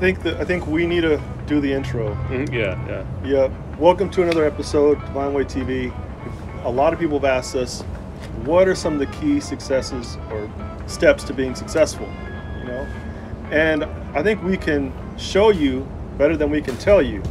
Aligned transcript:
think 0.00 0.22
that 0.22 0.40
I 0.40 0.44
think 0.44 0.66
we 0.66 0.86
need 0.86 1.02
to 1.02 1.20
do 1.46 1.60
the 1.60 1.70
intro. 1.72 2.14
Mhm, 2.30 2.50
Yeah, 2.52 2.74
yeah. 2.88 3.02
Yep. 3.22 3.50
Welcome 3.78 4.08
to 4.10 4.22
another 4.22 4.46
episode, 4.46 4.96
of 4.96 5.04
DeVine 5.10 5.32
Way 5.34 5.44
TV. 5.44 5.92
A 6.64 6.70
lot 6.70 6.94
of 6.94 6.98
people 6.98 7.18
have 7.18 7.26
asked 7.26 7.54
us, 7.54 7.82
what 8.46 8.66
are 8.66 8.74
some 8.74 8.94
of 8.94 8.98
the 8.98 9.06
key 9.06 9.40
successes 9.40 10.16
or 10.32 10.48
steps 10.86 11.22
to 11.24 11.34
being 11.34 11.54
successful? 11.54 12.06
You 12.60 12.64
know, 12.68 12.86
and 13.50 13.84
I 14.14 14.22
think 14.22 14.42
we 14.42 14.56
can 14.56 14.90
show 15.18 15.50
you 15.50 15.86
better 16.16 16.36
than 16.36 16.50
we 16.50 16.62
can 16.62 16.76
tell 16.78 17.02
you. 17.02 17.22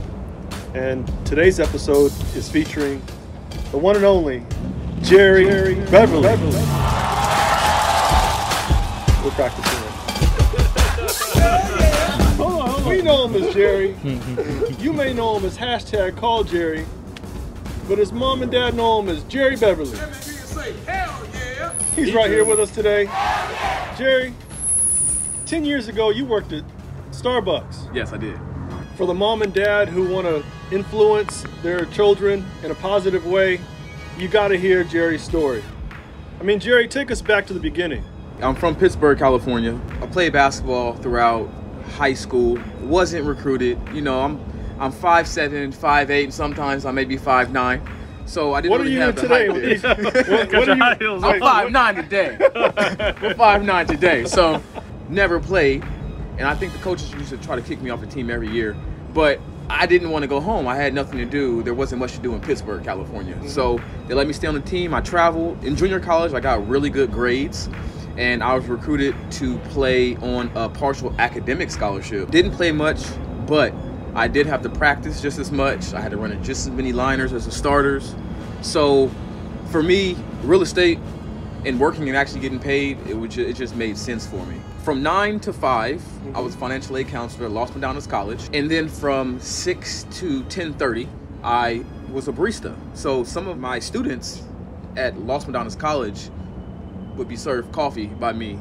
And 0.75 1.11
today's 1.25 1.59
episode 1.59 2.11
is 2.35 2.47
featuring 2.49 3.01
the 3.71 3.79
one 3.79 3.95
and 3.95 4.05
only 4.05 4.43
Jerry, 5.01 5.73
Beverly. 5.89 6.21
We're 9.23 9.31
practicing. 9.31 9.68
Know 13.19 13.27
him 13.27 13.43
as 13.43 13.53
Jerry. 13.53 13.97
you 14.79 14.93
may 14.93 15.11
know 15.11 15.35
him 15.35 15.43
as 15.43 15.57
hashtag 15.57 16.15
call 16.15 16.45
Jerry, 16.45 16.85
but 17.89 17.97
his 17.97 18.13
mom 18.13 18.43
and 18.43 18.49
dad 18.49 18.75
know 18.75 19.01
him 19.01 19.09
as 19.09 19.25
Jerry 19.25 19.57
Beverly. 19.57 19.99
He's 21.97 22.13
right 22.13 22.29
here 22.29 22.45
with 22.45 22.61
us 22.61 22.71
today. 22.71 23.07
Jerry, 23.97 24.33
10 25.47 25.65
years 25.65 25.89
ago 25.89 26.11
you 26.11 26.23
worked 26.23 26.53
at 26.53 26.63
Starbucks. 27.11 27.93
Yes, 27.93 28.13
I 28.13 28.17
did. 28.17 28.39
For 28.95 29.05
the 29.05 29.13
mom 29.13 29.41
and 29.41 29.53
dad 29.53 29.89
who 29.89 30.07
want 30.07 30.25
to 30.25 30.41
influence 30.73 31.43
their 31.61 31.83
children 31.87 32.45
in 32.63 32.71
a 32.71 32.75
positive 32.75 33.25
way, 33.25 33.59
you 34.17 34.29
got 34.29 34.47
to 34.47 34.57
hear 34.57 34.85
Jerry's 34.85 35.23
story. 35.23 35.61
I 36.39 36.43
mean, 36.43 36.61
Jerry, 36.61 36.87
take 36.87 37.11
us 37.11 37.21
back 37.21 37.45
to 37.47 37.53
the 37.53 37.59
beginning. 37.59 38.05
I'm 38.41 38.55
from 38.55 38.77
Pittsburg, 38.77 39.19
California. 39.19 39.77
I 40.01 40.07
played 40.07 40.31
basketball 40.31 40.93
throughout 40.93 41.49
high 41.89 42.13
school. 42.13 42.57
Wasn't 42.81 43.25
recruited. 43.25 43.77
You 43.93 44.01
know, 44.01 44.21
I'm 44.21 44.39
I'm 44.79 44.91
five 44.91 45.27
seven, 45.27 45.71
five 45.71 46.09
eight, 46.11 46.25
and 46.25 46.33
sometimes 46.33 46.85
I 46.85 46.91
may 46.91 47.05
be 47.05 47.17
five 47.17 47.51
nine. 47.51 47.81
So 48.25 48.53
I 48.53 48.61
didn't 48.61 48.71
What 48.71 48.81
are 48.81 48.83
really 48.83 48.95
you 48.95 49.01
have 49.01 49.09
in 49.09 49.15
the 49.15 49.21
today? 49.21 49.47
height 49.47 49.61
these- 49.61 49.81
this. 49.81 50.29
what, 50.29 50.53
what 50.53 50.69
are 50.69 50.75
you? 50.75 50.81
high 50.81 50.95
heels 50.95 51.23
I'm 51.23 51.39
right. 51.41 51.73
5'9 51.73 51.95
today. 52.03 52.37
We're 53.21 53.33
5'9 53.33 53.87
today. 53.87 54.25
So 54.25 54.61
never 55.09 55.39
played. 55.39 55.83
And 56.37 56.47
I 56.47 56.53
think 56.53 56.71
the 56.73 56.79
coaches 56.79 57.11
used 57.13 57.29
to 57.29 57.37
try 57.37 57.55
to 57.55 57.61
kick 57.63 57.81
me 57.81 57.89
off 57.89 58.01
the 58.01 58.05
team 58.07 58.29
every 58.29 58.47
year. 58.49 58.75
But 59.15 59.39
I 59.67 59.87
didn't 59.87 60.11
want 60.11 60.21
to 60.21 60.27
go 60.27 60.39
home. 60.39 60.67
I 60.67 60.75
had 60.75 60.93
nothing 60.93 61.17
to 61.17 61.25
do. 61.25 61.63
There 61.63 61.73
wasn't 61.73 61.99
much 62.01 62.13
to 62.13 62.19
do 62.19 62.35
in 62.35 62.39
Pittsburg, 62.39 62.83
California. 62.83 63.33
Mm-hmm. 63.33 63.47
So 63.47 63.81
they 64.07 64.13
let 64.13 64.27
me 64.27 64.33
stay 64.33 64.47
on 64.47 64.53
the 64.53 64.61
team. 64.61 64.93
I 64.93 65.01
traveled. 65.01 65.63
In 65.63 65.75
junior 65.75 65.99
college, 65.99 66.31
I 66.33 66.39
got 66.39 66.67
really 66.67 66.91
good 66.91 67.11
grades. 67.11 67.67
And 68.17 68.43
I 68.43 68.55
was 68.55 68.65
recruited 68.67 69.15
to 69.33 69.57
play 69.69 70.15
on 70.17 70.51
a 70.55 70.69
partial 70.69 71.13
academic 71.19 71.71
scholarship. 71.71 72.31
Didn't 72.31 72.51
play 72.51 72.71
much, 72.71 73.01
but 73.47 73.73
I 74.15 74.27
did 74.27 74.45
have 74.47 74.61
to 74.63 74.69
practice 74.69 75.21
just 75.21 75.39
as 75.39 75.51
much. 75.51 75.93
I 75.93 76.01
had 76.01 76.11
to 76.11 76.17
run 76.17 76.31
in 76.31 76.43
just 76.43 76.67
as 76.67 76.73
many 76.73 76.91
liners 76.91 77.31
as 77.31 77.45
the 77.45 77.51
starters. 77.51 78.15
So 78.61 79.09
for 79.71 79.81
me, 79.83 80.17
real 80.43 80.61
estate 80.61 80.99
and 81.65 81.79
working 81.79 82.07
and 82.07 82.17
actually 82.17 82.39
getting 82.39 82.59
paid, 82.59 82.97
it 83.07 83.13
would 83.13 83.31
ju- 83.31 83.45
it 83.45 83.55
just 83.55 83.75
made 83.75 83.97
sense 83.97 84.25
for 84.25 84.45
me. 84.45 84.59
From 84.83 85.03
nine 85.03 85.39
to 85.41 85.53
5 85.53 86.01
I 86.33 86.39
was 86.39 86.55
financial 86.55 86.97
aid 86.97 87.07
counselor 87.09 87.45
at 87.45 87.51
Los 87.51 87.71
Medanos 87.71 88.09
College, 88.09 88.41
and 88.53 88.69
then 88.69 88.87
from 88.87 89.39
six 89.39 90.05
to 90.11 90.43
ten 90.45 90.73
thirty, 90.73 91.07
I 91.43 91.83
was 92.11 92.27
a 92.27 92.31
barista. 92.31 92.75
So 92.93 93.23
some 93.23 93.47
of 93.47 93.57
my 93.57 93.79
students 93.79 94.43
at 94.95 95.17
Los 95.19 95.45
Medanos 95.45 95.77
College 95.77 96.29
would 97.19 97.27
be 97.27 97.35
served 97.35 97.71
coffee 97.71 98.07
by 98.07 98.33
me 98.33 98.57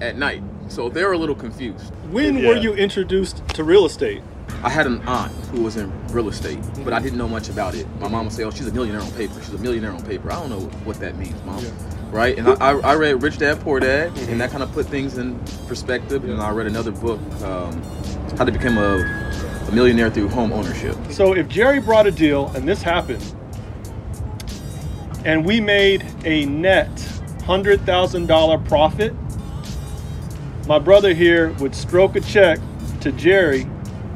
at 0.00 0.16
night. 0.16 0.42
So 0.68 0.88
they 0.88 1.04
were 1.04 1.12
a 1.12 1.18
little 1.18 1.34
confused. 1.34 1.92
When 2.10 2.38
Yeah. 2.38 2.48
were 2.48 2.56
you 2.56 2.72
introduced 2.72 3.46
to 3.50 3.64
real 3.64 3.84
estate? 3.84 4.22
I 4.62 4.70
had 4.70 4.86
an 4.86 5.02
aunt 5.06 5.32
who 5.52 5.62
was 5.62 5.76
in 5.76 5.92
real 6.10 6.28
estate, 6.28 6.58
but 6.84 6.92
I 6.92 7.00
didn't 7.00 7.18
know 7.18 7.28
much 7.28 7.48
about 7.48 7.74
it. 7.74 7.86
My 8.00 8.08
mom 8.08 8.24
would 8.26 8.32
say, 8.32 8.44
"Oh, 8.44 8.50
she's 8.50 8.68
a 8.68 8.72
millionaire 8.72 9.02
on 9.02 9.10
paper. 9.12 9.34
She's 9.44 9.52
a 9.54 9.58
millionaire 9.58 9.92
on 9.92 10.02
paper." 10.02 10.32
I 10.32 10.36
don't 10.36 10.48
know 10.50 10.60
what 10.84 10.98
that 11.00 11.18
means, 11.18 11.34
mom. 11.44 11.62
Yeah. 11.62 11.70
Right? 12.12 12.38
And 12.38 12.48
I, 12.48 12.54
I, 12.60 12.72
I 12.78 12.94
read 12.94 13.22
Rich 13.22 13.38
Dad 13.38 13.60
Poor 13.60 13.80
Dad, 13.80 14.12
and 14.28 14.40
that 14.40 14.50
kind 14.50 14.62
of 14.62 14.72
put 14.72 14.86
things 14.86 15.18
in 15.18 15.38
perspective. 15.66 16.24
And 16.24 16.40
I 16.40 16.50
read 16.50 16.68
another 16.68 16.92
book, 16.92 17.20
um, 17.42 17.82
How 18.38 18.44
to 18.44 18.52
Become 18.52 18.78
a, 18.78 18.98
a 19.68 19.72
Millionaire 19.72 20.10
Through 20.10 20.28
Home 20.28 20.52
Ownership. 20.52 20.96
So 21.10 21.34
if 21.34 21.48
Jerry 21.48 21.80
brought 21.80 22.06
a 22.06 22.12
deal 22.12 22.52
and 22.54 22.66
this 22.68 22.82
happened, 22.82 23.24
and 25.24 25.44
we 25.44 25.60
made 25.60 26.04
a 26.24 26.46
net 26.46 26.88
hundred 27.46 27.80
thousand 27.82 28.26
dollar 28.26 28.58
profit, 28.58 29.14
my 30.66 30.78
brother 30.78 31.14
here 31.14 31.52
would 31.54 31.74
stroke 31.74 32.16
a 32.16 32.20
check 32.20 32.58
to 33.00 33.12
Jerry 33.12 33.66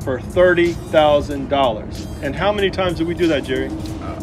for 0.02 0.20
thirty 0.20 0.72
thousand 0.72 1.48
dollars. 1.48 2.06
And 2.22 2.34
how 2.34 2.52
many 2.52 2.70
times 2.70 2.98
did 2.98 3.06
we 3.06 3.14
do 3.14 3.28
that, 3.28 3.44
Jerry? 3.44 3.68
Uh, 4.02 4.22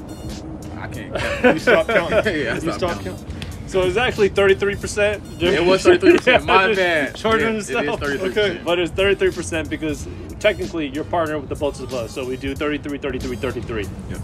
I 0.78 0.88
can't. 0.88 1.53
You 1.53 1.59
stopped 1.59 1.90
counting. 2.00 2.35
Yeah, 2.41 2.51
I 2.51 2.53
you 2.56 2.59
stopped 2.62 2.78
stopped 2.78 3.03
counting. 3.03 3.16
counting. 3.18 3.34
So 3.68 3.81
it's 3.84 3.97
actually 3.97 4.29
33%. 4.29 5.41
It 5.41 5.66
was 5.66 5.84
33%. 5.84 6.45
My 6.45 6.74
bad. 6.74 7.18
Shorter 7.18 7.39
Yeah, 7.39 7.45
than 7.47 7.56
it 7.57 7.59
is 7.59 7.69
33%. 7.69 8.19
Okay. 8.31 8.62
But 8.63 8.79
it's 8.79 8.91
33% 8.94 9.69
because 9.69 10.07
technically 10.39 10.88
you're 10.88 11.03
partnered 11.03 11.41
with 11.41 11.50
the 11.50 11.56
both 11.56 11.81
of 11.81 11.94
us. 11.94 12.13
So 12.13 12.25
we 12.25 12.38
do 12.38 12.56
33, 12.56 12.97
33, 12.97 13.35
33. 13.35 13.85
Yep. 14.09 14.22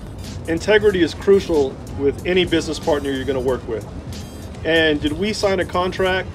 Integrity 0.47 1.01
is 1.03 1.13
crucial 1.13 1.71
with 2.00 2.25
any 2.25 2.45
business 2.45 2.79
partner 2.79 3.11
you're 3.11 3.25
going 3.25 3.35
to 3.38 3.45
work 3.45 3.67
with. 3.67 3.85
And 4.66 5.01
did 5.01 5.13
we 5.13 5.34
sign 5.34 5.59
a 5.59 5.66
contract 5.66 6.29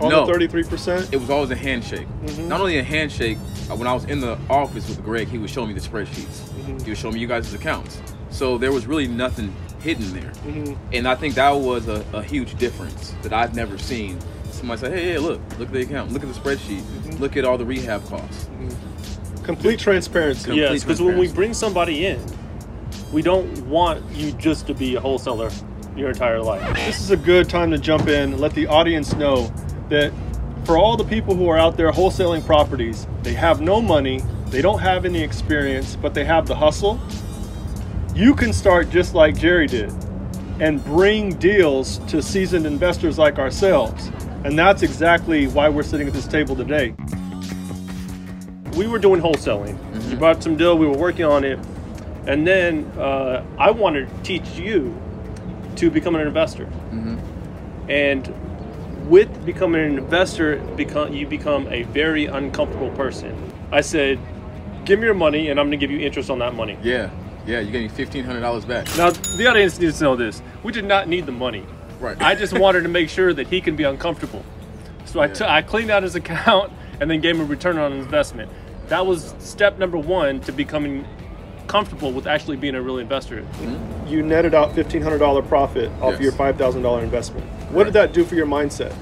on 0.00 0.10
No. 0.10 0.26
the 0.26 0.32
thirty-three 0.32 0.64
percent? 0.64 1.08
It 1.12 1.18
was 1.18 1.30
always 1.30 1.50
a 1.50 1.56
handshake. 1.56 2.06
Mhm. 2.26 2.48
Not 2.48 2.60
only 2.60 2.78
a 2.78 2.82
handshake, 2.82 3.38
uh, 3.70 3.76
when 3.76 3.86
I 3.86 3.92
was 3.94 4.04
in 4.04 4.20
the 4.20 4.36
office 4.50 4.88
with 4.88 5.02
Greg, 5.04 5.28
he 5.28 5.38
would 5.38 5.50
show 5.50 5.64
me 5.66 5.72
the 5.72 5.80
spreadsheets. 5.80 6.40
Mhm. 6.66 6.82
He 6.82 6.90
would 6.90 6.98
show 6.98 7.10
me 7.12 7.20
you 7.20 7.26
guys' 7.26 7.52
accounts. 7.54 8.00
So 8.30 8.58
there 8.58 8.72
was 8.72 8.86
really 8.86 9.06
nothing 9.06 9.54
hidden 9.82 10.12
there. 10.12 10.32
Mhm. 10.46 10.76
And 10.92 11.06
I 11.08 11.14
think 11.14 11.34
that 11.34 11.50
was 11.50 11.86
a, 11.88 12.04
a 12.12 12.22
huge 12.22 12.56
difference 12.56 13.14
that 13.22 13.32
I've 13.32 13.54
never 13.54 13.78
seen. 13.78 14.18
Somebody 14.50 14.80
say, 14.80 14.90
hey, 14.90 15.04
hey, 15.12 15.18
look, 15.18 15.40
look 15.58 15.68
at 15.68 15.74
the 15.74 15.82
account, 15.82 16.12
look 16.12 16.22
at 16.22 16.32
the 16.32 16.38
spreadsheet, 16.38 16.82
Mhm. 17.06 17.20
look 17.20 17.36
at 17.36 17.44
all 17.44 17.58
the 17.58 17.64
rehab 17.64 18.08
costs. 18.08 18.48
Complete 19.42 19.78
transparency. 19.80 20.44
Complete 20.44 20.60
Yes, 20.60 20.84
because 20.84 21.02
when 21.02 21.18
we 21.18 21.26
bring 21.28 21.52
somebody 21.52 22.06
in, 22.06 22.20
we 23.12 23.22
don't 23.22 23.66
want 23.66 24.02
you 24.14 24.30
just 24.32 24.66
to 24.68 24.74
be 24.74 24.94
a 24.94 25.00
wholesaler 25.00 25.50
your 25.96 26.10
entire 26.10 26.40
life. 26.40 26.74
This 26.74 27.00
is 27.00 27.10
a 27.10 27.16
good 27.16 27.48
time 27.48 27.70
to 27.70 27.78
jump 27.78 28.08
in 28.08 28.32
and 28.32 28.40
let 28.40 28.54
the 28.54 28.66
audience 28.66 29.14
know 29.14 29.52
that 29.88 30.12
for 30.64 30.78
all 30.78 30.96
the 30.96 31.04
people 31.04 31.34
who 31.34 31.48
are 31.48 31.58
out 31.58 31.76
there 31.76 31.90
wholesaling 31.90 32.44
properties, 32.46 33.06
they 33.22 33.34
have 33.34 33.60
no 33.60 33.80
money, 33.80 34.22
they 34.46 34.62
don't 34.62 34.78
have 34.78 35.04
any 35.04 35.20
experience, 35.22 35.96
but 35.96 36.14
they 36.14 36.24
have 36.24 36.46
the 36.46 36.54
hustle. 36.54 37.00
You 38.14 38.34
can 38.34 38.52
start 38.52 38.90
just 38.90 39.14
like 39.14 39.36
Jerry 39.36 39.66
did 39.66 39.92
and 40.60 40.84
bring 40.84 41.34
deals 41.36 41.98
to 42.08 42.22
seasoned 42.22 42.66
investors 42.66 43.18
like 43.18 43.38
ourselves. 43.38 44.10
And 44.44 44.58
that's 44.58 44.82
exactly 44.82 45.46
why 45.46 45.68
we're 45.68 45.82
sitting 45.82 46.06
at 46.06 46.12
this 46.12 46.26
table 46.26 46.54
today. 46.54 46.94
we 48.76 48.86
were 48.86 48.98
doing 48.98 49.20
wholesaling. 49.20 49.76
You 50.10 50.16
brought 50.16 50.42
some 50.42 50.56
deal, 50.56 50.78
we 50.78 50.86
were 50.86 50.96
working 50.96 51.24
on 51.24 51.44
it, 51.44 51.58
and 52.26 52.46
then 52.46 52.84
uh, 52.98 53.44
I 53.58 53.70
wanted 53.70 54.08
to 54.08 54.22
teach 54.22 54.48
you 54.52 54.96
to 55.76 55.90
become 55.90 56.14
an 56.14 56.26
investor. 56.26 56.66
Mm-hmm. 56.66 57.90
And 57.90 59.08
with 59.08 59.44
becoming 59.44 59.82
an 59.82 59.98
investor, 59.98 60.56
become 60.76 61.12
you 61.12 61.26
become 61.26 61.66
a 61.68 61.82
very 61.84 62.26
uncomfortable 62.26 62.90
person. 62.90 63.36
I 63.70 63.80
said, 63.80 64.18
"Give 64.84 64.98
me 64.98 65.06
your 65.06 65.14
money, 65.14 65.48
and 65.48 65.58
I'm 65.58 65.66
going 65.66 65.78
to 65.78 65.86
give 65.86 65.90
you 65.90 66.00
interest 66.00 66.30
on 66.30 66.38
that 66.38 66.54
money." 66.54 66.78
Yeah, 66.82 67.10
yeah, 67.46 67.60
you 67.60 67.70
gave 67.70 67.98
me 67.98 68.04
$1,500 68.04 68.66
back. 68.66 68.86
Now, 68.96 69.10
the 69.10 69.46
audience 69.48 69.78
needs 69.78 69.98
to 69.98 70.04
know 70.04 70.16
this: 70.16 70.42
we 70.62 70.72
did 70.72 70.84
not 70.84 71.08
need 71.08 71.26
the 71.26 71.32
money. 71.32 71.66
Right. 72.00 72.20
I 72.20 72.34
just 72.34 72.58
wanted 72.58 72.82
to 72.82 72.88
make 72.88 73.08
sure 73.08 73.32
that 73.32 73.46
he 73.46 73.60
can 73.60 73.76
be 73.76 73.84
uncomfortable. 73.84 74.44
So 75.04 75.20
I 75.20 75.26
Yeah. 75.26 75.52
I 75.52 75.62
cleaned 75.62 75.90
out 75.90 76.02
his 76.02 76.14
account 76.22 76.72
and 77.00 77.10
then 77.10 77.20
gave 77.20 77.36
him 77.36 77.42
a 77.42 77.44
return 77.44 77.78
on 77.78 77.92
investment. 77.92 78.50
That 78.88 79.06
was 79.06 79.34
step 79.38 79.78
number 79.78 79.98
one 79.98 80.40
to 80.40 80.52
becoming 80.52 81.06
comfortable 81.66 82.12
with 82.12 82.26
actually 82.26 82.56
being 82.56 82.74
a 82.74 82.82
real 82.82 82.98
investor. 82.98 83.44
You 84.06 84.22
netted 84.22 84.54
out 84.54 84.74
$1,500 84.74 85.42
profit 85.48 85.90
off 86.00 86.12
Yes. 86.14 86.22
your 86.22 86.32
$5,000 86.32 87.02
investment. 87.02 87.46
What 87.70 87.84
did 87.84 87.92
that 87.94 88.12
do 88.12 88.24
for 88.24 88.34
your 88.34 88.46
mindset? 88.46 88.92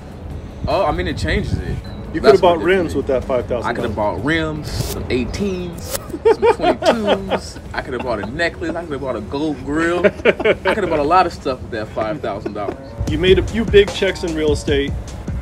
Oh, 0.69 0.85
I 0.85 0.93
mean, 0.93 1.07
it 1.09 1.17
changes 1.17 1.55
it. 1.59 1.77
You 2.13 2.21
could 2.21 2.33
have 2.33 2.41
bought 2.41 2.59
what 2.59 2.69
it 2.71 2.75
did 2.75 2.77
for 2.77 2.83
rims 2.83 2.95
with 2.97 3.07
that 3.07 3.23
$5,000. 3.25 3.65
I 3.65 3.73
could 3.73 3.85
have 3.85 3.95
bought 3.95 4.25
rims, 4.25 4.71
some 4.71 5.05
18s, 5.05 5.81
some 5.81 6.45
22s. 6.45 7.61
I 7.73 7.83
could 7.83 7.95
have 7.95 8.03
bought 8.03 8.21
a 8.21 8.27
necklace. 8.27 8.75
I 8.75 8.83
could 8.83 8.93
have 8.93 9.01
bought 9.01 9.17
a 9.17 9.21
gold 9.21 9.65
grill. 9.65 10.05
I 10.05 10.11
could 10.11 10.37
have 10.85 10.91
bought 10.91 10.99
a 10.99 11.05
lot 11.05 11.27
of 11.27 11.33
stuff 11.33 11.61
with 11.63 11.71
that 11.71 11.87
$5,000. 11.89 13.11
you 13.11 13.17
made 13.19 13.39
a 13.39 13.43
few 13.47 13.65
big 13.65 13.93
checks 13.93 14.25
in 14.25 14.35
real 14.35 14.53
estate. 14.53 14.93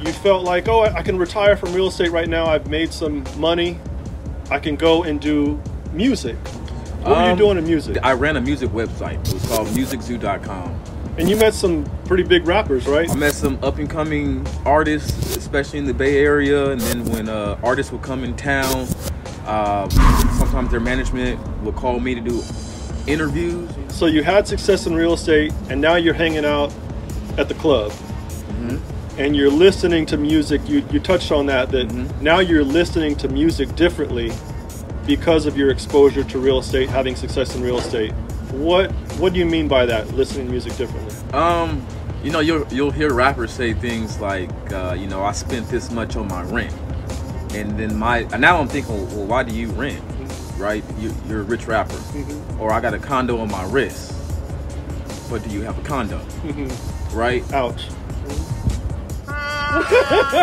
You 0.00 0.12
felt 0.12 0.44
like, 0.44 0.68
oh, 0.68 0.80
I 0.80 0.98
I 0.98 1.02
can 1.02 1.18
retire 1.18 1.56
from 1.56 1.72
real 1.72 1.88
estate 1.88 2.12
right 2.12 2.28
now. 2.28 2.46
I've 2.46 2.68
made 2.68 2.92
some 2.92 3.24
money. 3.36 3.78
I 4.50 4.58
can 4.60 4.76
go 4.76 5.02
and 5.02 5.20
do 5.20 5.60
music. 5.92 6.36
What 7.02 7.16
were 7.16 7.24
you 7.24 7.30
Um, 7.32 7.38
doing 7.38 7.58
in 7.58 7.64
music? 7.64 7.98
I 8.02 8.12
ran 8.12 8.36
a 8.36 8.40
music 8.40 8.70
website. 8.70 9.26
It 9.28 9.34
was 9.34 9.46
called 9.46 9.68
MuzicZoo.com. 9.68 10.74
And 11.18 11.28
you 11.28 11.36
met 11.36 11.52
some 11.54 11.84
pretty 12.04 12.22
big 12.22 12.46
rappers, 12.46 12.86
right? 12.86 13.10
I 13.10 13.14
met 13.14 13.34
some 13.34 13.58
up 13.62 13.78
and 13.78 13.90
coming 13.90 14.46
artists, 14.64 15.36
especially 15.36 15.80
in 15.80 15.86
the 15.86 15.94
Bay 15.94 16.18
Area. 16.18 16.70
And 16.70 16.80
then 16.80 17.04
when 17.06 17.28
uh, 17.28 17.56
artists 17.62 17.90
would 17.92 18.02
come 18.02 18.24
in 18.24 18.34
town, 18.36 18.86
Uh, 19.46 19.88
sometimes 20.38 20.70
their 20.70 20.78
management 20.80 21.40
will 21.64 21.72
call 21.72 21.98
me 22.00 22.14
to 22.14 22.20
do 22.20 22.42
interviews. 23.06 23.66
So 23.88 24.04
you 24.04 24.22
had 24.22 24.46
success 24.46 24.86
in 24.86 24.94
real 24.94 25.14
estate, 25.14 25.54
and 25.70 25.80
now 25.80 25.94
you're 25.96 26.12
hanging 26.12 26.44
out 26.44 26.70
at 27.38 27.48
the 27.48 27.54
club, 27.54 27.90
and 29.16 29.34
you're 29.34 29.50
listening 29.50 30.04
to 30.06 30.18
music. 30.18 30.60
You 30.68 30.84
you 30.92 31.00
touched 31.00 31.32
on 31.32 31.46
that 31.46 31.70
that 31.70 31.86
now 32.20 32.40
you're 32.40 32.62
listening 32.62 33.16
to 33.16 33.28
music 33.28 33.74
differently 33.74 34.32
because 35.08 35.46
of 35.46 35.56
your 35.56 35.70
exposure 35.70 36.22
to 36.22 36.38
real 36.38 36.58
estate, 36.58 36.88
having 36.90 37.16
success 37.16 37.56
in 37.56 37.62
real 37.62 37.78
estate. 37.78 38.12
What 38.52 38.92
what 39.18 39.32
do 39.32 39.38
you 39.40 39.46
mean 39.46 39.66
by 39.66 39.86
that? 39.86 40.06
Listening 40.12 40.46
to 40.46 40.52
music 40.52 40.76
differently. 40.76 41.14
Um, 41.32 41.84
you 42.22 42.30
know, 42.30 42.40
you'll 42.40 42.66
you'll 42.68 42.90
hear 42.90 43.12
rappers 43.12 43.50
say 43.50 43.72
things 43.72 44.20
like, 44.20 44.50
uh, 44.72 44.94
you 44.96 45.06
know, 45.08 45.24
I 45.24 45.32
spent 45.32 45.68
this 45.68 45.90
much 45.90 46.16
on 46.16 46.28
my 46.28 46.42
rent, 46.42 46.74
and 47.54 47.78
then 47.78 47.96
my 47.96 48.18
and 48.32 48.40
now 48.40 48.60
I'm 48.60 48.68
thinking, 48.68 48.94
well, 49.16 49.24
why 49.24 49.42
do 49.42 49.54
you 49.54 49.68
rent? 49.70 50.02
Right? 50.58 50.84
You, 50.98 51.14
you're 51.26 51.40
a 51.40 51.44
rich 51.44 51.66
rapper, 51.66 51.98
or 52.58 52.72
I 52.72 52.80
got 52.80 52.92
a 52.92 52.98
condo 52.98 53.38
on 53.38 53.50
my 53.50 53.64
wrist, 53.64 54.12
but 55.30 55.42
do 55.42 55.50
you 55.50 55.62
have 55.62 55.78
a 55.78 55.82
condo? 55.82 56.20
Right? 57.12 57.42
Ouch. 57.54 57.88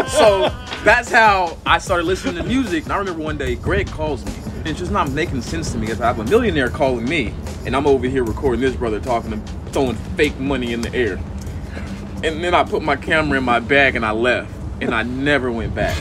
so 0.10 0.52
that's 0.84 1.12
how 1.12 1.58
I 1.66 1.78
started 1.78 2.06
listening 2.06 2.36
to 2.36 2.44
music. 2.44 2.86
And 2.86 2.94
I 2.94 2.98
remember 2.98 3.22
one 3.22 3.38
day 3.38 3.56
Greg 3.56 3.88
calls 3.88 4.26
me. 4.26 4.35
And 4.66 4.72
it's 4.72 4.80
just 4.80 4.92
not 4.92 5.12
making 5.12 5.44
sense 5.44 5.72
to 5.74 5.78
me 5.78 5.86
because 5.86 6.02
I 6.02 6.08
have 6.08 6.18
a 6.18 6.24
millionaire 6.24 6.72
calling 6.72 7.08
me, 7.08 7.36
and 7.68 7.76
I'm 7.76 7.86
over 7.86 8.08
here 8.08 8.24
recording 8.24 8.62
this 8.62 8.76
brother 8.76 9.00
talking 9.00 9.32
and 9.32 9.48
throwing 9.70 9.96
fake 10.18 10.40
money 10.40 10.74
in 10.74 10.82
the 10.82 10.92
air. 10.92 11.20
And 12.24 12.44
then 12.44 12.56
I 12.56 12.64
put 12.64 12.82
my 12.82 12.96
camera 12.96 13.38
in 13.38 13.44
my 13.44 13.60
bag 13.60 13.96
and 13.96 14.04
I 14.04 14.10
left, 14.10 14.52
and 14.82 14.96
I 14.96 15.04
never 15.04 15.52
went 15.52 15.76
back. 15.76 15.96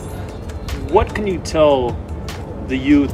What 0.89 1.13
can 1.13 1.27
you 1.27 1.37
tell 1.41 1.91
the 2.67 2.75
youth, 2.75 3.13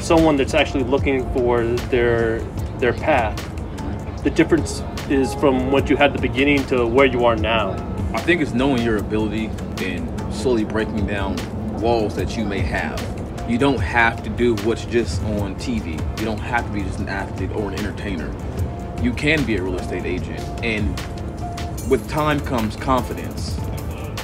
someone 0.00 0.36
that's 0.36 0.54
actually 0.54 0.84
looking 0.84 1.28
for 1.32 1.64
their 1.64 2.38
their 2.78 2.92
path? 2.92 3.34
The 4.22 4.30
difference 4.30 4.84
is 5.10 5.34
from 5.34 5.72
what 5.72 5.90
you 5.90 5.96
had 5.96 6.12
at 6.12 6.16
the 6.16 6.22
beginning 6.22 6.64
to 6.66 6.86
where 6.86 7.06
you 7.06 7.24
are 7.24 7.34
now. 7.34 7.72
I 8.14 8.20
think 8.20 8.40
it's 8.40 8.52
knowing 8.52 8.84
your 8.84 8.98
ability 8.98 9.46
and 9.78 10.32
slowly 10.32 10.64
breaking 10.64 11.04
down 11.08 11.34
walls 11.80 12.14
that 12.14 12.36
you 12.36 12.44
may 12.44 12.60
have. 12.60 13.13
You 13.46 13.58
don't 13.58 13.80
have 13.80 14.22
to 14.22 14.30
do 14.30 14.54
what's 14.64 14.86
just 14.86 15.22
on 15.24 15.54
TV. 15.56 16.00
You 16.18 16.24
don't 16.24 16.38
have 16.38 16.64
to 16.66 16.72
be 16.72 16.82
just 16.82 16.98
an 16.98 17.10
athlete 17.10 17.50
or 17.50 17.70
an 17.70 17.78
entertainer. 17.78 18.34
You 19.02 19.12
can 19.12 19.44
be 19.44 19.56
a 19.56 19.62
real 19.62 19.78
estate 19.78 20.06
agent. 20.06 20.40
And 20.64 20.88
with 21.90 22.08
time 22.08 22.40
comes 22.40 22.74
confidence. 22.76 23.58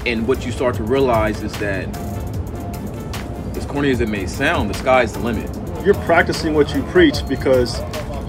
And 0.07 0.27
what 0.27 0.47
you 0.47 0.53
start 0.53 0.75
to 0.77 0.83
realize 0.83 1.43
is 1.43 1.53
that, 1.59 1.95
as 3.55 3.67
corny 3.67 3.91
as 3.91 4.01
it 4.01 4.09
may 4.09 4.27
sound, 4.27 4.71
the 4.71 4.75
sky's 4.75 5.13
the 5.13 5.19
limit. 5.19 5.55
You're 5.85 5.95
practicing 6.07 6.55
what 6.55 6.75
you 6.75 6.83
preach 6.85 7.27
because 7.29 7.79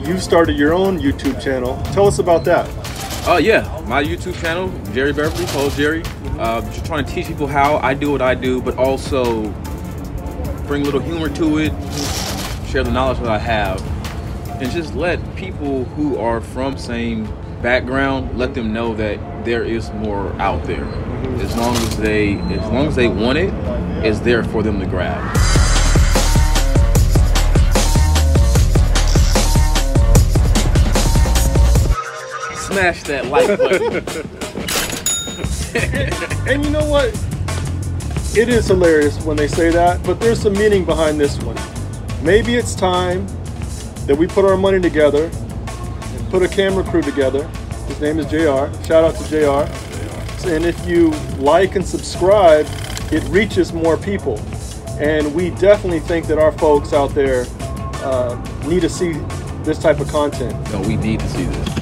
you 0.05 0.19
started 0.19 0.57
your 0.57 0.73
own 0.73 0.99
YouTube 0.99 1.41
channel. 1.41 1.81
Tell 1.93 2.05
us 2.05 2.19
about 2.19 2.43
that. 2.45 2.69
Oh 3.27 3.37
yeah, 3.37 3.61
my 3.87 4.03
YouTube 4.03 4.37
channel, 4.41 4.67
Jerry 4.93 5.13
Beverly, 5.13 5.45
call 5.47 5.69
Jerry. 5.69 6.03
Uh, 6.37 6.59
just 6.71 6.85
trying 6.85 7.05
to 7.05 7.11
teach 7.13 7.27
people 7.27 7.47
how 7.47 7.77
I 7.77 7.93
do 7.93 8.11
what 8.11 8.21
I 8.21 8.35
do, 8.35 8.61
but 8.61 8.77
also 8.77 9.53
bring 10.67 10.81
a 10.81 10.85
little 10.85 10.99
humor 10.99 11.29
to 11.29 11.57
it, 11.59 11.71
share 12.67 12.83
the 12.83 12.91
knowledge 12.91 13.19
that 13.19 13.29
I 13.29 13.37
have, 13.37 13.81
and 14.61 14.71
just 14.71 14.95
let 14.95 15.19
people 15.35 15.85
who 15.85 16.17
are 16.17 16.41
from 16.41 16.77
same 16.77 17.25
background 17.61 18.37
let 18.37 18.53
them 18.53 18.73
know 18.73 18.93
that 18.95 19.45
there 19.45 19.63
is 19.63 19.91
more 19.91 20.33
out 20.41 20.63
there. 20.65 20.85
As 21.41 21.55
long 21.57 21.75
as 21.75 21.97
they, 21.97 22.35
as 22.35 22.69
long 22.71 22.87
as 22.87 22.95
they 22.95 23.07
want 23.07 23.37
it, 23.37 23.53
it's 24.05 24.19
there 24.19 24.43
for 24.43 24.63
them 24.63 24.79
to 24.79 24.85
grab. 24.85 25.37
Smash 32.57 33.03
that 33.03 33.25
like 33.27 33.47
button. 33.57 34.37
And 36.51 36.65
you 36.65 36.71
know 36.71 36.83
what? 36.83 37.30
It 38.33 38.47
is 38.47 38.67
hilarious 38.67 39.21
when 39.25 39.35
they 39.35 39.49
say 39.49 39.71
that, 39.71 40.01
but 40.03 40.21
there's 40.21 40.41
some 40.41 40.53
meaning 40.53 40.85
behind 40.85 41.19
this 41.19 41.37
one. 41.39 41.57
Maybe 42.23 42.55
it's 42.55 42.73
time 42.73 43.27
that 44.07 44.15
we 44.17 44.25
put 44.25 44.45
our 44.45 44.55
money 44.55 44.79
together 44.79 45.25
and 45.25 46.29
put 46.29 46.41
a 46.41 46.47
camera 46.47 46.81
crew 46.85 47.01
together. 47.01 47.45
His 47.87 47.99
name 47.99 48.19
is 48.19 48.25
JR. 48.27 48.71
Shout 48.85 49.03
out 49.03 49.15
to 49.15 49.27
JR. 49.27 50.47
And 50.47 50.63
if 50.63 50.87
you 50.87 51.09
like 51.39 51.75
and 51.75 51.85
subscribe, 51.85 52.67
it 53.11 53.21
reaches 53.25 53.73
more 53.73 53.97
people. 53.97 54.39
And 54.97 55.35
we 55.35 55.49
definitely 55.49 55.99
think 55.99 56.27
that 56.27 56.37
our 56.37 56.53
folks 56.53 56.93
out 56.93 57.13
there 57.13 57.45
uh, 58.01 58.41
need 58.65 58.79
to 58.83 58.89
see 58.89 59.11
this 59.63 59.77
type 59.77 59.99
of 59.99 60.07
content. 60.07 60.53
No, 60.71 60.79
we 60.83 60.95
need 60.95 61.19
to 61.19 61.27
see 61.27 61.43
this. 61.43 61.80